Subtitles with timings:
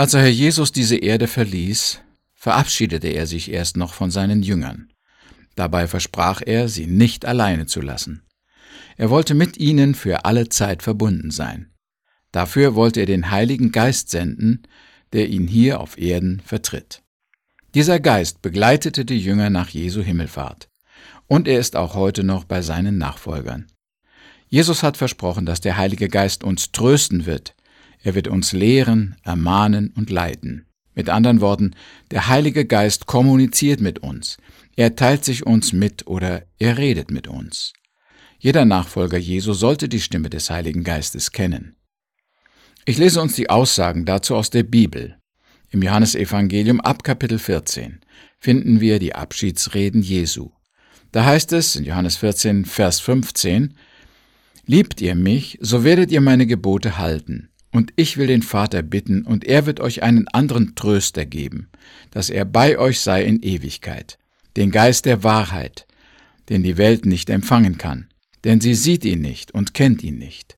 [0.00, 2.00] Als der Herr Jesus diese Erde verließ,
[2.32, 4.90] verabschiedete er sich erst noch von seinen Jüngern.
[5.56, 8.22] Dabei versprach er, sie nicht alleine zu lassen.
[8.96, 11.70] Er wollte mit ihnen für alle Zeit verbunden sein.
[12.32, 14.62] Dafür wollte er den Heiligen Geist senden,
[15.12, 17.02] der ihn hier auf Erden vertritt.
[17.74, 20.70] Dieser Geist begleitete die Jünger nach Jesu Himmelfahrt.
[21.26, 23.66] Und er ist auch heute noch bei seinen Nachfolgern.
[24.48, 27.54] Jesus hat versprochen, dass der Heilige Geist uns trösten wird.
[28.02, 30.66] Er wird uns lehren, ermahnen und leiten.
[30.94, 31.74] Mit anderen Worten,
[32.10, 34.38] der Heilige Geist kommuniziert mit uns.
[34.76, 37.72] Er teilt sich uns mit oder er redet mit uns.
[38.38, 41.76] Jeder Nachfolger Jesu sollte die Stimme des Heiligen Geistes kennen.
[42.86, 45.18] Ich lese uns die Aussagen dazu aus der Bibel.
[45.70, 48.00] Im Johannesevangelium ab Kapitel 14
[48.38, 50.50] finden wir die Abschiedsreden Jesu.
[51.12, 53.74] Da heißt es in Johannes 14, Vers 15,
[54.64, 57.50] Liebt ihr mich, so werdet ihr meine Gebote halten.
[57.72, 61.68] Und ich will den Vater bitten, und er wird euch einen anderen Tröster geben,
[62.10, 64.18] dass er bei euch sei in Ewigkeit,
[64.56, 65.86] den Geist der Wahrheit,
[66.48, 68.08] den die Welt nicht empfangen kann,
[68.44, 70.56] denn sie sieht ihn nicht und kennt ihn nicht.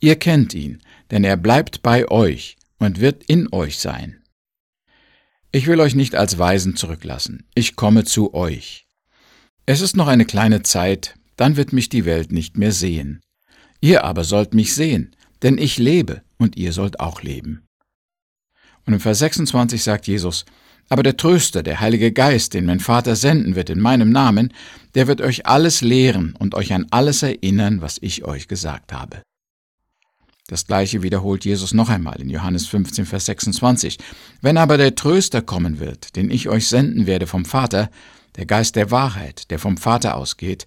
[0.00, 4.22] Ihr kennt ihn, denn er bleibt bei euch und wird in euch sein.
[5.50, 8.86] Ich will euch nicht als Weisen zurücklassen, ich komme zu euch.
[9.66, 13.22] Es ist noch eine kleine Zeit, dann wird mich die Welt nicht mehr sehen.
[13.80, 17.66] Ihr aber sollt mich sehen, denn ich lebe und ihr sollt auch leben.
[18.86, 20.44] Und im Vers 26 sagt Jesus,
[20.88, 24.52] aber der Tröster, der Heilige Geist, den mein Vater senden wird in meinem Namen,
[24.94, 29.22] der wird euch alles lehren und euch an alles erinnern, was ich euch gesagt habe.
[30.46, 33.98] Das gleiche wiederholt Jesus noch einmal in Johannes 15, Vers 26.
[34.42, 37.90] Wenn aber der Tröster kommen wird, den ich euch senden werde vom Vater,
[38.36, 40.66] der Geist der Wahrheit, der vom Vater ausgeht,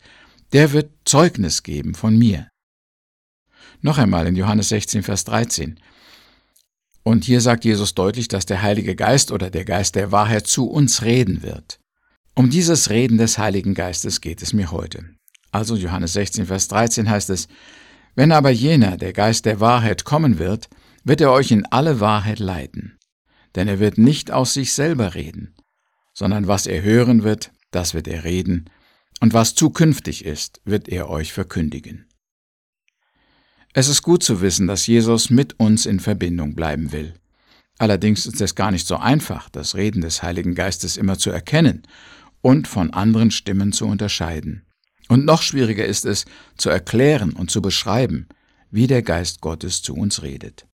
[0.52, 2.48] der wird Zeugnis geben von mir.
[3.82, 5.80] Noch einmal in Johannes 16, Vers 13.
[7.04, 10.70] Und hier sagt Jesus deutlich, dass der Heilige Geist oder der Geist der Wahrheit zu
[10.70, 11.80] uns reden wird.
[12.34, 15.06] Um dieses Reden des Heiligen Geistes geht es mir heute.
[15.52, 17.48] Also Johannes 16, Vers 13 heißt es,
[18.16, 20.70] Wenn aber jener, der Geist der Wahrheit, kommen wird,
[21.04, 22.98] wird er euch in alle Wahrheit leiten.
[23.56, 25.56] Denn er wird nicht aus sich selber reden,
[26.14, 28.70] sondern was er hören wird, das wird er reden,
[29.20, 32.08] und was zukünftig ist, wird er euch verkündigen.
[33.78, 37.14] Es ist gut zu wissen, dass Jesus mit uns in Verbindung bleiben will.
[37.78, 41.84] Allerdings ist es gar nicht so einfach, das Reden des Heiligen Geistes immer zu erkennen
[42.42, 44.66] und von anderen Stimmen zu unterscheiden.
[45.10, 46.26] Und noch schwieriger ist es,
[46.58, 48.28] zu erklären und zu beschreiben,
[48.72, 50.66] wie der Geist Gottes zu uns redet.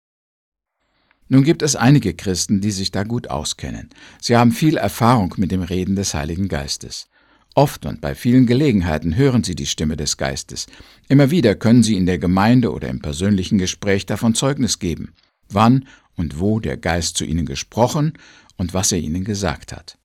[1.27, 3.89] Nun gibt es einige Christen, die sich da gut auskennen.
[4.21, 7.09] Sie haben viel Erfahrung mit dem Reden des Heiligen Geistes.
[7.55, 10.65] Oft und bei vielen Gelegenheiten hören Sie die Stimme des Geistes.
[11.07, 15.13] Immer wieder können Sie in der Gemeinde oder im persönlichen Gespräch davon Zeugnis geben,
[15.49, 18.13] wann und wo der Geist zu Ihnen gesprochen
[18.57, 19.99] und was er Ihnen gesagt hat.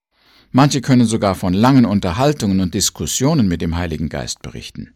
[0.50, 4.92] Manche können sogar von langen Unterhaltungen und Diskussionen mit dem Heiligen Geist berichten.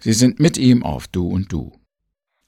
[0.00, 1.72] Sie sind mit ihm auf Du und Du.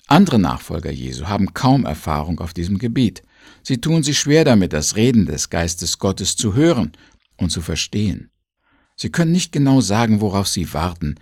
[0.08, 3.22] Andere Nachfolger Jesu haben kaum Erfahrung auf diesem Gebiet.
[3.62, 6.92] Sie tun sich schwer damit, das Reden des Geistes Gottes zu hören
[7.36, 8.30] und zu verstehen.
[8.96, 11.16] Sie können nicht genau sagen, worauf Sie warten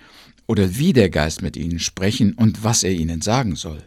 [0.46, 3.82] oder wie der Geist mit Ihnen sprechen und was er Ihnen sagen soll.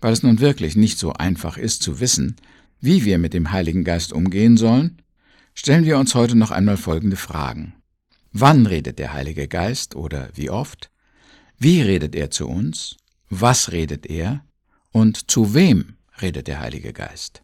[0.00, 2.36] Weil es nun wirklich nicht so einfach ist zu wissen,
[2.80, 5.02] wie wir mit dem Heiligen Geist umgehen sollen,
[5.54, 7.74] stellen wir uns heute noch einmal folgende Fragen.
[8.32, 10.90] Wann redet der Heilige Geist oder wie oft?
[11.58, 12.96] Wie redet er zu uns?
[13.28, 14.44] Was redet er?
[14.92, 17.42] Und zu wem redet der Heilige Geist?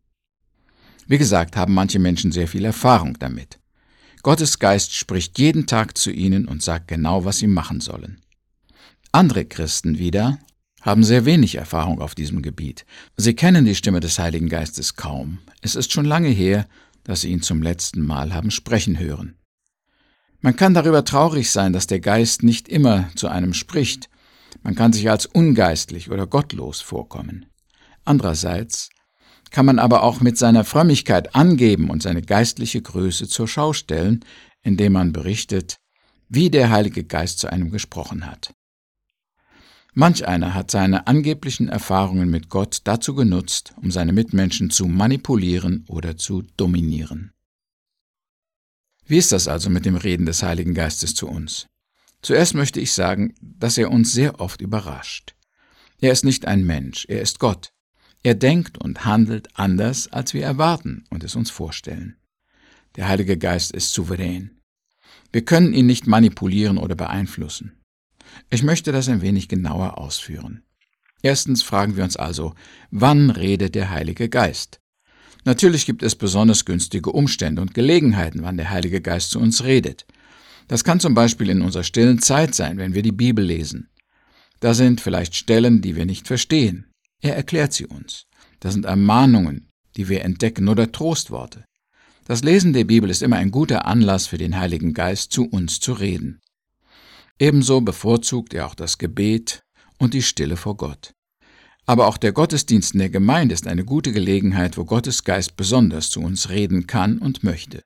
[1.06, 3.58] Wie gesagt, haben manche Menschen sehr viel Erfahrung damit.
[4.24, 8.22] Gottes Geist spricht jeden Tag zu ihnen und sagt genau, was sie machen sollen.
[9.12, 10.38] Andere Christen wieder
[10.80, 12.86] haben sehr wenig Erfahrung auf diesem Gebiet.
[13.18, 15.40] Sie kennen die Stimme des Heiligen Geistes kaum.
[15.60, 16.66] Es ist schon lange her,
[17.04, 19.36] dass sie ihn zum letzten Mal haben sprechen hören.
[20.40, 24.08] Man kann darüber traurig sein, dass der Geist nicht immer zu einem spricht.
[24.62, 27.44] Man kann sich als ungeistlich oder gottlos vorkommen.
[28.06, 28.88] Andererseits
[29.54, 34.24] kann man aber auch mit seiner Frömmigkeit angeben und seine geistliche Größe zur Schau stellen,
[34.62, 35.76] indem man berichtet,
[36.28, 38.52] wie der Heilige Geist zu einem gesprochen hat.
[39.92, 45.84] Manch einer hat seine angeblichen Erfahrungen mit Gott dazu genutzt, um seine Mitmenschen zu manipulieren
[45.86, 47.32] oder zu dominieren.
[49.06, 51.68] Wie ist das also mit dem Reden des Heiligen Geistes zu uns?
[52.22, 55.36] Zuerst möchte ich sagen, dass er uns sehr oft überrascht.
[56.00, 57.73] Er ist nicht ein Mensch, er ist Gott.
[58.24, 62.16] Er denkt und handelt anders, als wir erwarten und es uns vorstellen.
[62.96, 64.62] Der Heilige Geist ist souverän.
[65.30, 67.78] Wir können ihn nicht manipulieren oder beeinflussen.
[68.48, 70.62] Ich möchte das ein wenig genauer ausführen.
[71.20, 72.54] Erstens fragen wir uns also,
[72.90, 74.80] wann redet der Heilige Geist?
[75.44, 80.06] Natürlich gibt es besonders günstige Umstände und Gelegenheiten, wann der Heilige Geist zu uns redet.
[80.66, 83.90] Das kann zum Beispiel in unserer stillen Zeit sein, wenn wir die Bibel lesen.
[84.60, 86.86] Da sind vielleicht Stellen, die wir nicht verstehen.
[87.20, 88.26] Er erklärt sie uns.
[88.60, 91.64] Da sind Ermahnungen, die wir entdecken oder Trostworte.
[92.26, 95.80] Das Lesen der Bibel ist immer ein guter Anlass für den Heiligen Geist, zu uns
[95.80, 96.40] zu reden.
[97.38, 99.62] Ebenso bevorzugt er auch das Gebet
[99.98, 101.12] und die Stille vor Gott.
[101.86, 106.08] Aber auch der Gottesdienst in der Gemeinde ist eine gute Gelegenheit, wo Gottes Geist besonders
[106.08, 107.82] zu uns reden kann und möchte.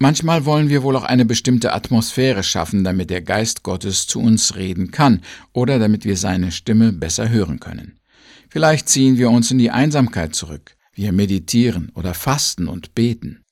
[0.00, 4.54] Manchmal wollen wir wohl auch eine bestimmte Atmosphäre schaffen, damit der Geist Gottes zu uns
[4.54, 5.22] reden kann
[5.52, 7.98] oder damit wir seine Stimme besser hören können.
[8.48, 13.44] Vielleicht ziehen wir uns in die Einsamkeit zurück, wir meditieren oder fasten und beten.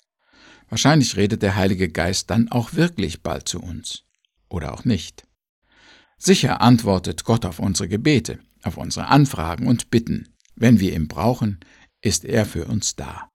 [0.68, 4.04] Wahrscheinlich redet der Heilige Geist dann auch wirklich bald zu uns.
[4.48, 5.26] Oder auch nicht.
[6.18, 10.28] Sicher antwortet Gott auf unsere Gebete, auf unsere Anfragen und Bitten.
[10.54, 11.60] Wenn wir ihn brauchen,
[12.00, 13.28] ist er für uns da.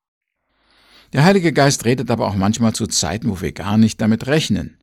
[1.14, 4.78] Der Heilige Geist redet aber auch manchmal zu Zeiten, wo wir gar nicht damit rechnen.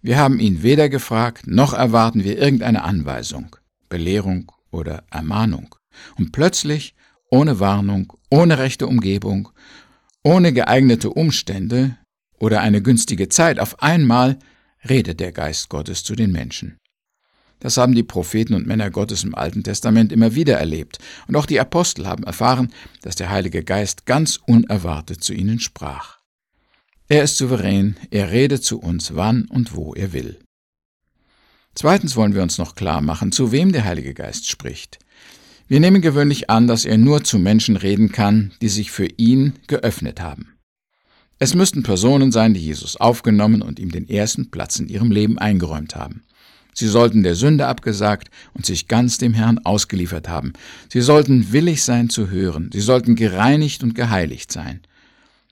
[0.00, 3.56] Wir haben ihn weder gefragt, noch erwarten wir irgendeine Anweisung,
[3.88, 5.74] Belehrung oder Ermahnung.
[6.16, 6.94] Und plötzlich,
[7.30, 9.48] ohne Warnung, ohne rechte Umgebung,
[10.22, 11.96] ohne geeignete Umstände
[12.38, 14.38] oder eine günstige Zeit, auf einmal
[14.88, 16.78] redet der Geist Gottes zu den Menschen.
[17.60, 21.46] Das haben die Propheten und Männer Gottes im Alten Testament immer wieder erlebt, und auch
[21.46, 22.72] die Apostel haben erfahren,
[23.02, 26.18] dass der Heilige Geist ganz unerwartet zu ihnen sprach.
[27.08, 30.38] Er ist souverän, er redet zu uns, wann und wo er will.
[31.74, 34.98] Zweitens wollen wir uns noch klar machen, zu wem der Heilige Geist spricht.
[35.68, 39.54] Wir nehmen gewöhnlich an, dass er nur zu Menschen reden kann, die sich für ihn
[39.66, 40.56] geöffnet haben.
[41.38, 45.38] Es müssten Personen sein, die Jesus aufgenommen und ihm den ersten Platz in ihrem Leben
[45.38, 46.22] eingeräumt haben.
[46.78, 50.52] Sie sollten der Sünde abgesagt und sich ganz dem Herrn ausgeliefert haben.
[50.92, 52.68] Sie sollten willig sein zu hören.
[52.70, 54.80] Sie sollten gereinigt und geheiligt sein.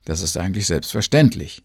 [0.04, 1.62] Das ist eigentlich selbstverständlich.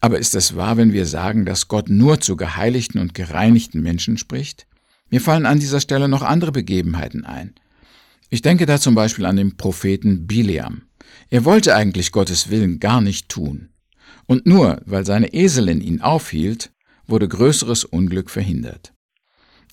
[0.00, 4.18] Aber ist es wahr, wenn wir sagen, dass Gott nur zu geheiligten und gereinigten Menschen
[4.18, 4.66] spricht?
[5.10, 7.54] Mir fallen an dieser Stelle noch andere Begebenheiten ein.
[8.30, 10.82] Ich denke da zum Beispiel an den Propheten Bileam.
[11.30, 13.68] Er wollte eigentlich Gottes Willen gar nicht tun.
[14.26, 16.72] Und nur weil seine Eselin ihn aufhielt,
[17.06, 18.92] wurde größeres Unglück verhindert.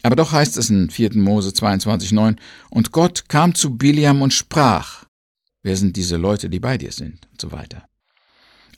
[0.01, 1.15] Aber doch heißt es in 4.
[1.15, 2.35] Mose 22,9,
[2.69, 5.05] und Gott kam zu Biliam und sprach,
[5.63, 7.87] wer sind diese Leute, die bei dir sind, und so weiter.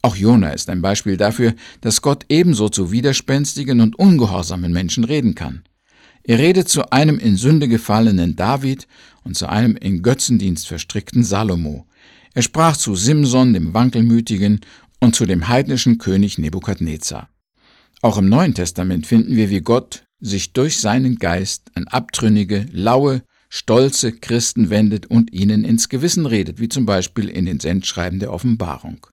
[0.03, 5.33] Auch Jona ist ein Beispiel dafür, dass Gott ebenso zu widerspenstigen und ungehorsamen Menschen reden
[5.33, 5.63] kann.
[6.21, 8.87] Er redet zu einem in Sünde gefallenen David
[9.23, 11.87] und zu einem in Götzendienst verstrickten Salomo.
[12.35, 14.61] Er sprach zu Simson, dem Wankelmütigen,
[14.99, 17.29] und zu dem heidnischen König Nebukadnezar.
[18.05, 23.23] Auch im Neuen Testament finden wir, wie Gott sich durch seinen Geist an abtrünnige, laue,
[23.49, 28.31] stolze Christen wendet und ihnen ins Gewissen redet, wie zum Beispiel in den Sendschreiben der
[28.31, 29.07] Offenbarung.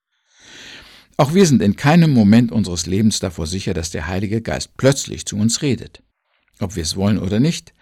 [1.17, 5.25] Auch wir sind in keinem Moment unseres Lebens davor sicher, dass der Heilige Geist plötzlich
[5.25, 6.03] zu uns redet.
[6.61, 7.73] Ob wir es wollen oder nicht,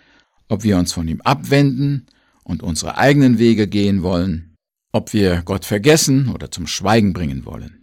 [0.49, 2.07] ob wir uns von ihm abwenden
[2.45, 4.55] und unsere eigenen Wege gehen wollen,
[4.93, 7.83] ob wir Gott vergessen oder zum Schweigen bringen wollen.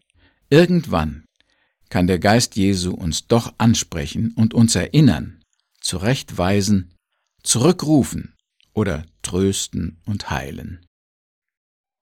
[0.49, 1.25] Irgendwann
[1.89, 5.41] kann der Geist Jesu uns doch ansprechen und uns erinnern,
[5.81, 6.93] zurechtweisen,
[7.43, 8.33] zurückrufen
[8.73, 10.85] oder trösten und heilen.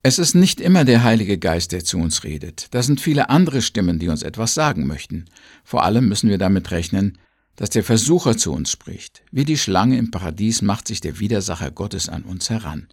[0.02, 2.68] Es ist nicht immer der Heilige Geist, der zu uns redet.
[2.70, 5.24] Da sind viele andere Stimmen, die uns etwas sagen möchten.
[5.64, 7.18] Vor allem müssen wir damit rechnen,
[7.56, 9.24] dass der Versucher zu uns spricht.
[9.32, 12.86] Wie die Schlange im Paradies macht sich der Widersacher Gottes an uns heran.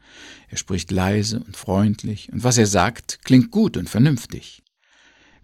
[0.47, 4.62] Er spricht leise und freundlich, und was er sagt, klingt gut und vernünftig.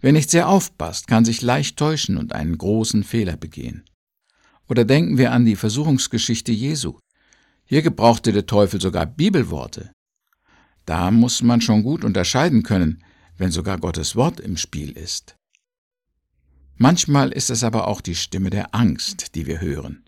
[0.00, 3.84] Wer nicht sehr aufpasst, kann sich leicht täuschen und einen großen Fehler begehen.
[4.68, 6.98] Oder denken wir an die Versuchungsgeschichte Jesu.
[7.64, 9.92] Hier gebrauchte der Teufel sogar Bibelworte.
[10.86, 13.04] Da muss man schon gut unterscheiden können,
[13.36, 15.36] wenn sogar Gottes Wort im Spiel ist.
[16.76, 20.04] Manchmal ist es aber auch die Stimme der Angst, die wir hören.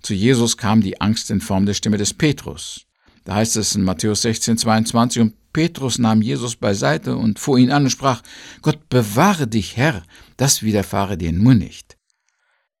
[0.00, 2.86] Zu Jesus kam die Angst in Form der Stimme des Petrus.
[3.24, 7.70] Da heißt es in Matthäus 16, 22, und Petrus nahm Jesus beiseite und fuhr ihn
[7.70, 8.22] an und sprach,
[8.60, 10.02] Gott bewahre dich, Herr,
[10.36, 11.96] das widerfahre dir nur nicht.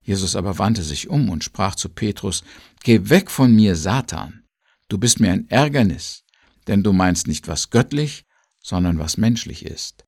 [0.02, 2.44] Jesus aber wandte sich um und sprach zu Petrus,
[2.82, 4.42] Geh weg von mir, Satan,
[4.88, 6.24] du bist mir ein Ärgernis,
[6.66, 8.26] denn du meinst nicht, was göttlich,
[8.60, 10.04] sondern was menschlich ist.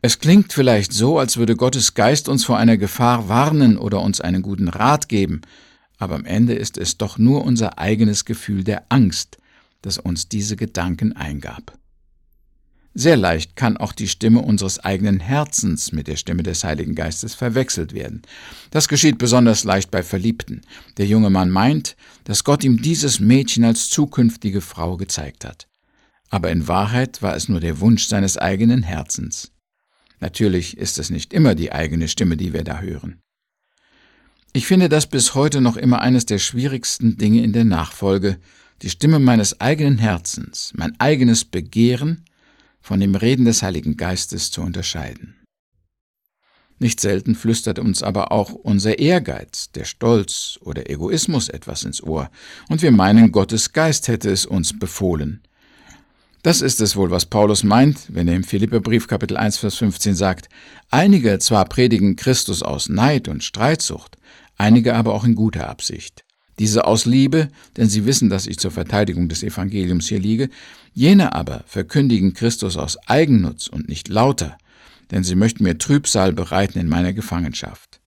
[0.00, 4.20] Es klingt vielleicht so, als würde Gottes Geist uns vor einer Gefahr warnen oder uns
[4.20, 5.40] einen guten Rat geben,
[5.98, 9.38] aber am Ende ist es doch nur unser eigenes Gefühl der Angst,
[9.82, 11.78] das uns diese Gedanken eingab.
[12.98, 17.34] Sehr leicht kann auch die Stimme unseres eigenen Herzens mit der Stimme des Heiligen Geistes
[17.34, 18.22] verwechselt werden.
[18.70, 20.62] Das geschieht besonders leicht bei Verliebten.
[20.96, 25.68] Der junge Mann meint, dass Gott ihm dieses Mädchen als zukünftige Frau gezeigt hat.
[26.28, 29.52] aber in Wahrheit war es nur der Wunsch seines eigenen Herzens.
[30.20, 33.20] Natürlich ist es nicht immer die eigene Stimme, die wir da hören.
[34.52, 38.38] Ich finde das bis heute noch immer eines der schwierigsten Dinge in der Nachfolge,
[38.82, 42.24] die Stimme meines eigenen Herzens, mein eigenes Begehren
[42.80, 45.36] von dem Reden des Heiligen Geistes zu unterscheiden.
[46.78, 52.30] Nicht selten flüstert uns aber auch unser Ehrgeiz, der Stolz oder Egoismus etwas ins Ohr,
[52.68, 55.42] und wir meinen, Gottes Geist hätte es uns befohlen.
[56.42, 60.14] Das ist es wohl, was Paulus meint, wenn er im Philipperbrief Kapitel 1 Vers 15
[60.14, 60.48] sagt,
[60.90, 64.18] einige zwar predigen Christus aus Neid und Streitsucht,
[64.56, 66.25] einige aber auch in guter Absicht.
[66.58, 70.48] Diese aus Liebe, denn sie wissen, dass ich zur Verteidigung des Evangeliums hier liege,
[70.92, 74.56] jene aber verkündigen Christus aus Eigennutz und nicht lauter,
[75.10, 78.00] denn sie möchten mir Trübsal bereiten in meiner Gefangenschaft.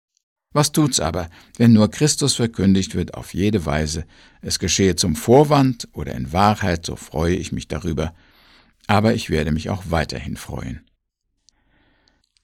[0.53, 4.07] Was tut's aber, wenn nur Christus verkündigt wird auf jede Weise,
[4.41, 8.15] es geschehe zum Vorwand oder in Wahrheit, so freue ich mich darüber,
[8.87, 10.81] aber ich werde mich auch weiterhin freuen.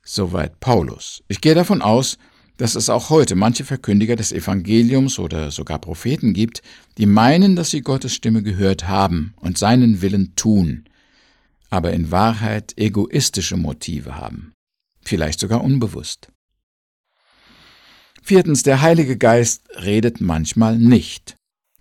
[0.05, 1.23] Soweit Paulus.
[1.29, 2.19] Ich gehe davon aus,
[2.57, 6.63] dass es auch heute manche Verkündiger des Evangeliums oder sogar Propheten gibt,
[6.99, 10.85] die meinen, dass sie Gottes Stimme gehört haben und seinen Willen tun,
[11.71, 14.53] aber in Wahrheit egoistische Motive haben,
[15.03, 16.29] vielleicht sogar unbewusst.
[18.23, 21.37] Viertens, der Heilige Geist redet manchmal nicht.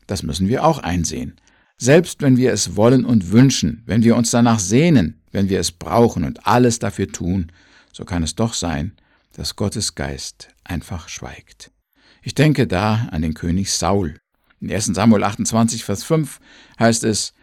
[0.08, 1.36] Das müssen wir auch einsehen.
[1.78, 5.72] Selbst wenn wir es wollen und wünschen, wenn wir uns danach sehnen, wenn wir es
[5.72, 7.52] brauchen und alles dafür tun,
[7.94, 8.94] so kann es doch sein,
[9.42, 11.72] dass Gottes Geist einfach schweigt.
[12.22, 14.20] Ich denke da an den König Saul.
[14.60, 16.40] In 1 Samuel 28, Vers 5
[16.78, 17.34] heißt es,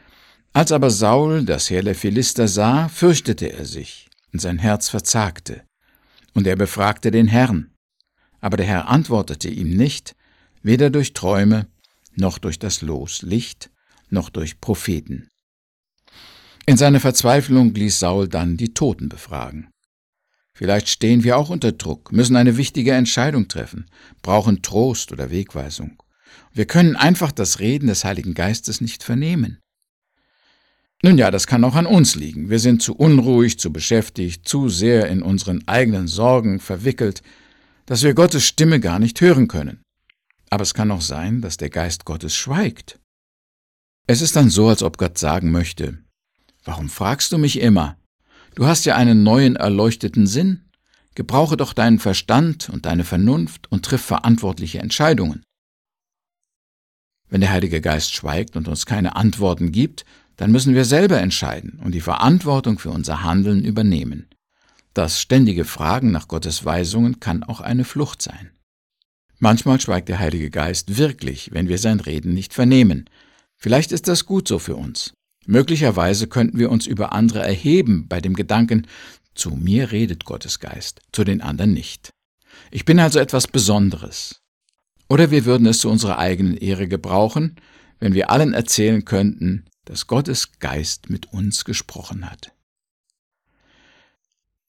[0.52, 5.64] als aber Saul das Heer der Philister sah, fürchtete er sich, und sein Herz verzagte.
[6.34, 7.74] Und er befragte den Herrn.
[8.40, 10.14] Aber der Herr antwortete ihm nicht,
[10.62, 11.66] weder durch Träume,
[12.14, 13.70] noch durch das Los Licht,
[14.08, 15.26] noch durch Propheten.
[16.64, 19.68] In seiner Verzweiflung ließ Saul dann die Toten befragen.
[20.58, 23.86] Vielleicht stehen wir auch unter Druck, müssen eine wichtige Entscheidung treffen,
[24.22, 26.02] brauchen Trost oder Wegweisung.
[26.52, 29.60] Wir können einfach das Reden des Heiligen Geistes nicht vernehmen.
[31.00, 32.50] Nun ja, das kann auch an uns liegen.
[32.50, 37.22] Wir sind zu unruhig, zu beschäftigt, zu sehr in unseren eigenen Sorgen verwickelt,
[37.86, 39.82] dass wir Gottes Stimme gar nicht hören können.
[40.50, 42.98] Aber es kann auch sein, dass der Geist Gottes schweigt.
[44.08, 45.98] Es ist dann so, als ob Gott sagen möchte,
[46.64, 47.97] Warum fragst du mich immer?
[48.58, 50.64] Du hast ja einen neuen erleuchteten Sinn.
[51.14, 55.44] Gebrauche doch deinen Verstand und deine Vernunft und triff verantwortliche Entscheidungen.
[57.28, 61.78] Wenn der Heilige Geist schweigt und uns keine Antworten gibt, dann müssen wir selber entscheiden
[61.84, 64.26] und die Verantwortung für unser Handeln übernehmen.
[64.92, 68.50] Das ständige Fragen nach Gottes Weisungen kann auch eine Flucht sein.
[69.38, 73.08] Manchmal schweigt der Heilige Geist wirklich, wenn wir sein Reden nicht vernehmen.
[73.56, 75.14] Vielleicht ist das gut so für uns.
[75.50, 78.86] Möglicherweise könnten wir uns über andere erheben bei dem Gedanken,
[79.34, 82.10] zu mir redet Gottes Geist, zu den anderen nicht.
[82.70, 84.42] Ich bin also etwas Besonderes.
[85.08, 87.56] Oder wir würden es zu unserer eigenen Ehre gebrauchen,
[87.98, 92.52] wenn wir allen erzählen könnten, dass Gottes Geist mit uns gesprochen hat.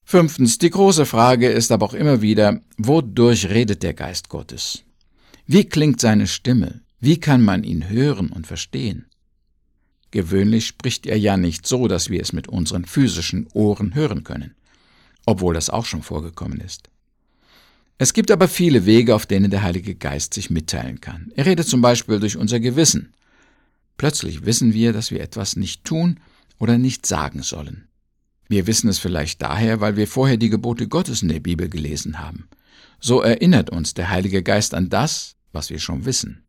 [0.06, 4.86] Fünftens, die große Frage ist aber auch immer wieder, wodurch redet der Geist Gottes?
[5.46, 6.80] Wie klingt seine Stimme?
[7.02, 9.10] Wie kann man ihn hören und verstehen?
[10.12, 14.56] Gewöhnlich spricht er ja nicht so, dass wir es mit unseren physischen Ohren hören können,
[15.26, 16.90] obwohl das auch schon vorgekommen ist.
[17.98, 21.32] Es gibt aber viele Wege, auf denen der Heilige Geist sich mitteilen kann.
[21.36, 23.14] Er redet zum Beispiel durch unser Gewissen.
[23.98, 26.20] Plötzlich wissen wir, dass wir etwas nicht tun
[26.58, 27.90] oder nicht sagen sollen.
[28.48, 32.20] Wir wissen es vielleicht daher, weil wir vorher die Gebote Gottes in der Bibel gelesen
[32.20, 32.48] haben.
[33.00, 36.46] So erinnert uns der Heilige Geist an das, was wir schon wissen.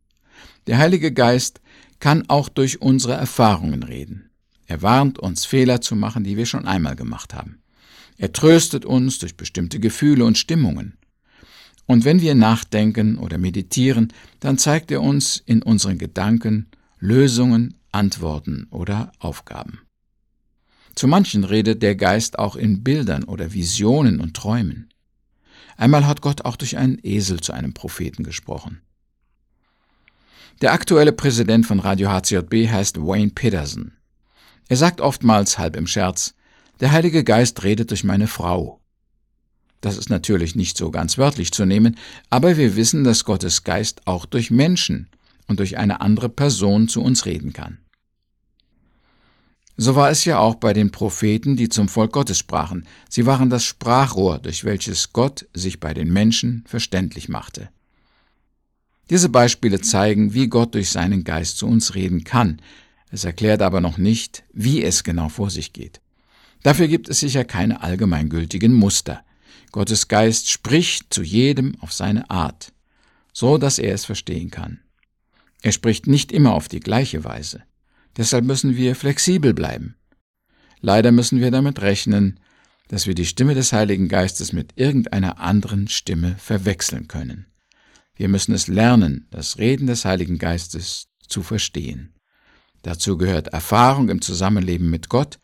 [0.66, 1.60] Der Heilige Geist
[2.00, 4.30] kann auch durch unsere Erfahrungen reden.
[4.66, 7.60] Er warnt uns, Fehler zu machen, die wir schon einmal gemacht haben.
[8.16, 10.98] Er tröstet uns durch bestimmte Gefühle und Stimmungen.
[11.86, 18.68] Und wenn wir nachdenken oder meditieren, dann zeigt er uns in unseren Gedanken, Lösungen, Antworten
[18.70, 19.80] oder Aufgaben.
[20.94, 24.90] Zu manchen redet der Geist auch in Bildern oder Visionen und Träumen.
[25.76, 28.82] Einmal hat Gott auch durch einen Esel zu einem Propheten gesprochen.
[30.60, 33.92] Der aktuelle Präsident von Radio HCJB heißt Wayne Peterson.
[34.68, 36.34] Er sagt oftmals halb im Scherz,
[36.80, 38.80] der Heilige Geist redet durch meine Frau.
[39.80, 41.96] Das ist natürlich nicht so ganz wörtlich zu nehmen,
[42.28, 45.08] aber wir wissen, dass Gottes Geist auch durch Menschen
[45.48, 47.78] und durch eine andere Person zu uns reden kann.
[49.76, 52.86] So war es ja auch bei den Propheten, die zum Volk Gottes sprachen.
[53.08, 57.70] Sie waren das Sprachrohr, durch welches Gott sich bei den Menschen verständlich machte.
[59.10, 62.62] Diese Beispiele zeigen, wie Gott durch seinen Geist zu uns reden kann,
[63.12, 66.00] Es erklärt aber noch nicht, wie es genau vor sich geht.
[66.62, 69.24] Dafür gibt es sicher keine allgemeingültigen Muster.
[69.72, 72.72] Gottes Geist spricht zu jedem auf seine Art,
[73.32, 74.78] so dass er es verstehen kann.
[75.62, 77.62] Er spricht nicht immer auf die gleiche Weise.
[78.16, 79.96] Deshalb müssen wir flexibel bleiben.
[80.80, 82.38] Leider müssen wir damit rechnen,
[82.88, 87.49] dass wir die Stimme des Heiligen Geistes mit irgendeiner anderen Stimme verwechseln können.
[88.20, 92.12] Wir müssen es lernen, das Reden des Heiligen Geistes zu verstehen.
[92.82, 95.38] Dazu gehört Erfahrung im Zusammenleben mit Gott,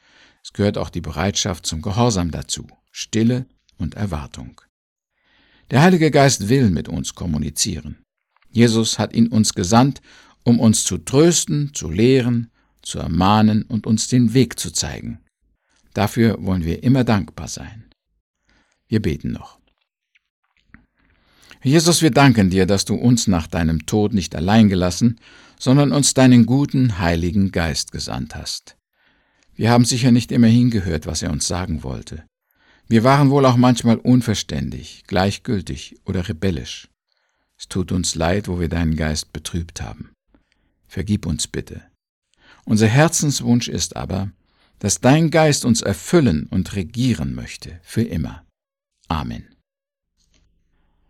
[0.45, 3.47] es gehört auch die Bereitschaft zum Gehorsam dazu, Stille
[3.79, 4.61] und Erwartung.
[5.71, 8.05] Der Heilige Geist will mit uns kommunizieren.
[8.51, 10.03] Jesus hat ihn uns gesandt,
[10.43, 12.51] um uns zu trösten, zu lehren,
[12.83, 15.25] zu ermahnen und uns den Weg zu zeigen.
[15.95, 17.89] Dafür wollen wir immer dankbar sein.
[18.87, 19.56] Wir beten noch.
[21.63, 25.19] Jesus, wir danken dir, dass du uns nach deinem Tod nicht allein gelassen,
[25.59, 28.77] sondern uns deinen guten, heiligen Geist gesandt hast.
[29.55, 32.25] Wir haben sicher nicht immer hingehört, was er uns sagen wollte.
[32.89, 36.89] Wir waren wohl auch manchmal unverständig, gleichgültig oder rebellisch.
[37.59, 40.11] Es tut uns leid, wo wir deinen Geist betrübt haben.
[40.87, 41.83] Vergib uns bitte.
[42.65, 44.31] Unser Herzenswunsch ist aber,
[44.79, 48.45] dass dein Geist uns erfüllen und regieren möchte für immer.
[49.09, 49.56] Amen.